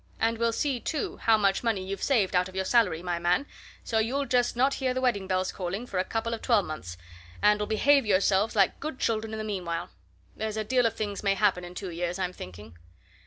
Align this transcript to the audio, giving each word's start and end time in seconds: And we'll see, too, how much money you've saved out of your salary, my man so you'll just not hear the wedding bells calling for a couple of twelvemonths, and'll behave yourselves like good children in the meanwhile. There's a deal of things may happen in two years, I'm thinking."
And 0.19 0.39
we'll 0.39 0.51
see, 0.51 0.79
too, 0.79 1.17
how 1.17 1.37
much 1.37 1.63
money 1.63 1.85
you've 1.85 2.01
saved 2.01 2.35
out 2.35 2.49
of 2.49 2.55
your 2.55 2.65
salary, 2.65 3.03
my 3.03 3.19
man 3.19 3.45
so 3.83 3.99
you'll 3.99 4.25
just 4.25 4.55
not 4.55 4.73
hear 4.73 4.95
the 4.95 4.99
wedding 4.99 5.27
bells 5.27 5.51
calling 5.51 5.85
for 5.85 5.99
a 5.99 6.03
couple 6.03 6.33
of 6.33 6.41
twelvemonths, 6.41 6.97
and'll 7.39 7.67
behave 7.67 8.03
yourselves 8.07 8.55
like 8.55 8.79
good 8.79 8.97
children 8.97 9.31
in 9.31 9.37
the 9.37 9.45
meanwhile. 9.45 9.91
There's 10.35 10.57
a 10.57 10.63
deal 10.63 10.87
of 10.87 10.95
things 10.95 11.21
may 11.21 11.35
happen 11.35 11.63
in 11.63 11.75
two 11.75 11.91
years, 11.91 12.17
I'm 12.17 12.33
thinking." 12.33 12.79